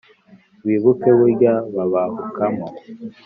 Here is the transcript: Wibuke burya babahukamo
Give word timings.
Wibuke 0.65 1.09
burya 1.17 1.53
babahukamo 1.75 2.65